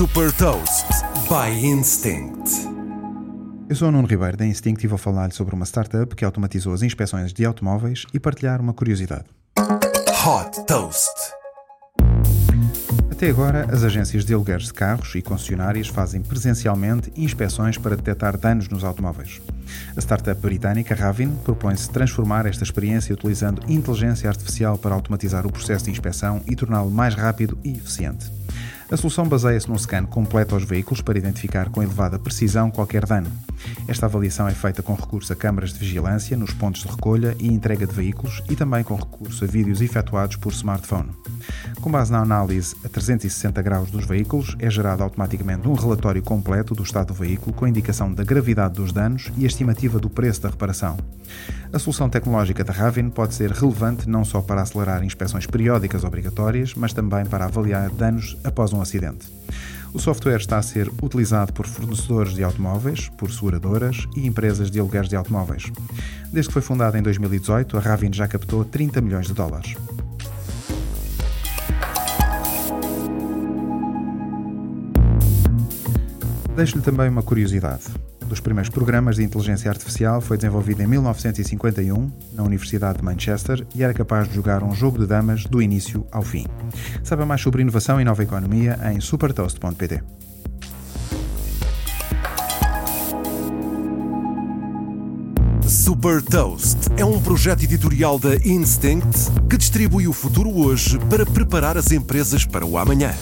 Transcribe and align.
Super 0.00 0.32
Toast 0.32 0.86
by 1.28 1.52
Instinct. 1.62 2.50
Eu 3.68 3.76
sou 3.76 3.88
o 3.88 3.92
Nuno 3.92 4.08
Ribeiro 4.08 4.34
da 4.34 4.46
Instinct 4.46 4.82
e 4.82 4.88
vou 4.88 4.96
falar-lhe 4.96 5.34
sobre 5.34 5.54
uma 5.54 5.66
startup 5.66 6.16
que 6.16 6.24
automatizou 6.24 6.72
as 6.72 6.80
inspeções 6.80 7.34
de 7.34 7.44
automóveis 7.44 8.06
e 8.14 8.18
partilhar 8.18 8.62
uma 8.62 8.72
curiosidade. 8.72 9.26
Hot 9.58 10.64
Toast. 10.66 11.12
Até 13.10 13.28
agora, 13.28 13.66
as 13.70 13.84
agências 13.84 14.24
de 14.24 14.32
alugueres 14.32 14.68
de 14.68 14.72
carros 14.72 15.14
e 15.14 15.20
concessionárias 15.20 15.88
fazem 15.88 16.22
presencialmente 16.22 17.12
inspeções 17.14 17.76
para 17.76 17.94
detectar 17.94 18.38
danos 18.38 18.70
nos 18.70 18.82
automóveis. 18.82 19.42
A 19.94 20.00
startup 20.00 20.40
britânica 20.40 20.94
Ravin 20.94 21.36
propõe-se 21.44 21.90
transformar 21.90 22.46
esta 22.46 22.64
experiência 22.64 23.12
utilizando 23.12 23.60
inteligência 23.68 24.30
artificial 24.30 24.78
para 24.78 24.94
automatizar 24.94 25.46
o 25.46 25.52
processo 25.52 25.84
de 25.84 25.90
inspeção 25.90 26.40
e 26.46 26.56
torná-lo 26.56 26.90
mais 26.90 27.14
rápido 27.14 27.58
e 27.62 27.72
eficiente. 27.72 28.32
A 28.90 28.96
solução 28.96 29.24
baseia-se 29.28 29.68
num 29.68 29.78
scan 29.78 30.04
completo 30.04 30.56
aos 30.56 30.64
veículos 30.64 31.00
para 31.00 31.16
identificar 31.16 31.70
com 31.70 31.80
elevada 31.80 32.18
precisão 32.18 32.72
qualquer 32.72 33.06
dano. 33.06 33.30
Esta 33.86 34.06
avaliação 34.06 34.48
é 34.48 34.52
feita 34.52 34.82
com 34.82 34.94
recurso 34.94 35.32
a 35.32 35.36
câmaras 35.36 35.72
de 35.72 35.78
vigilância 35.78 36.36
nos 36.36 36.52
pontos 36.52 36.82
de 36.82 36.88
recolha 36.88 37.36
e 37.38 37.46
entrega 37.46 37.86
de 37.86 37.94
veículos 37.94 38.42
e 38.50 38.56
também 38.56 38.82
com 38.82 38.96
recurso 38.96 39.44
a 39.44 39.46
vídeos 39.46 39.80
efetuados 39.80 40.34
por 40.34 40.52
smartphone. 40.52 41.10
Com 41.80 41.90
base 41.90 42.12
na 42.12 42.18
análise 42.18 42.76
a 42.84 42.88
360 42.90 43.62
graus 43.62 43.90
dos 43.90 44.04
veículos, 44.04 44.54
é 44.58 44.68
gerado 44.68 45.02
automaticamente 45.02 45.66
um 45.66 45.72
relatório 45.72 46.22
completo 46.22 46.74
do 46.74 46.82
estado 46.82 47.08
do 47.08 47.14
veículo 47.14 47.54
com 47.54 47.66
indicação 47.66 48.12
da 48.12 48.22
gravidade 48.22 48.74
dos 48.74 48.92
danos 48.92 49.32
e 49.38 49.44
a 49.44 49.46
estimativa 49.46 49.98
do 49.98 50.10
preço 50.10 50.42
da 50.42 50.50
reparação. 50.50 50.98
A 51.72 51.78
solução 51.78 52.10
tecnológica 52.10 52.62
da 52.62 52.72
Ravin 52.72 53.08
pode 53.08 53.34
ser 53.34 53.50
relevante 53.50 54.06
não 54.06 54.26
só 54.26 54.42
para 54.42 54.60
acelerar 54.60 55.02
inspeções 55.02 55.46
periódicas 55.46 56.04
obrigatórias, 56.04 56.74
mas 56.74 56.92
também 56.92 57.24
para 57.24 57.46
avaliar 57.46 57.88
danos 57.88 58.36
após 58.44 58.74
um 58.74 58.82
acidente. 58.82 59.26
O 59.94 59.98
software 59.98 60.36
está 60.36 60.58
a 60.58 60.62
ser 60.62 60.90
utilizado 61.02 61.52
por 61.54 61.66
fornecedores 61.66 62.34
de 62.34 62.44
automóveis, 62.44 63.08
por 63.16 63.32
seguradoras 63.32 64.06
e 64.14 64.26
empresas 64.26 64.70
de 64.70 64.78
alugueres 64.78 65.08
de 65.08 65.16
automóveis. 65.16 65.72
Desde 66.30 66.48
que 66.48 66.52
foi 66.52 66.62
fundada 66.62 66.98
em 66.98 67.02
2018, 67.02 67.76
a 67.78 67.80
Ravin 67.80 68.12
já 68.12 68.28
captou 68.28 68.66
30 68.66 69.00
milhões 69.00 69.26
de 69.26 69.32
dólares. 69.32 69.74
Deixo-lhe 76.60 76.82
também 76.82 77.08
uma 77.08 77.22
curiosidade. 77.22 77.84
Um 78.22 78.28
dos 78.28 78.38
primeiros 78.38 78.68
programas 78.68 79.16
de 79.16 79.24
inteligência 79.24 79.70
artificial 79.70 80.20
foi 80.20 80.36
desenvolvido 80.36 80.82
em 80.82 80.86
1951 80.86 82.12
na 82.34 82.42
Universidade 82.42 82.98
de 82.98 83.02
Manchester 83.02 83.66
e 83.74 83.82
era 83.82 83.94
capaz 83.94 84.28
de 84.28 84.34
jogar 84.34 84.62
um 84.62 84.74
jogo 84.74 84.98
de 84.98 85.06
damas 85.06 85.46
do 85.46 85.62
início 85.62 86.06
ao 86.12 86.20
fim. 86.20 86.46
Saiba 87.02 87.24
mais 87.24 87.40
sobre 87.40 87.62
inovação 87.62 87.98
e 87.98 88.04
nova 88.04 88.22
economia 88.22 88.78
em 88.92 89.00
supertoast.pt. 89.00 90.02
Super 95.66 96.20
Toast 96.20 96.76
é 96.98 97.04
um 97.06 97.18
projeto 97.22 97.62
editorial 97.62 98.18
da 98.18 98.36
Instinct 98.36 99.30
que 99.48 99.56
distribui 99.56 100.06
o 100.06 100.12
futuro 100.12 100.54
hoje 100.54 100.98
para 101.08 101.24
preparar 101.24 101.78
as 101.78 101.90
empresas 101.90 102.44
para 102.44 102.66
o 102.66 102.76
amanhã. 102.76 103.14